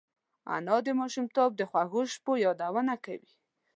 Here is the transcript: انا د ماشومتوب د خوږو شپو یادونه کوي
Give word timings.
انا 0.55 0.77
د 0.85 0.87
ماشومتوب 0.99 1.51
د 1.55 1.61
خوږو 1.69 2.01
شپو 2.13 2.33
یادونه 2.45 2.93
کوي 3.05 3.31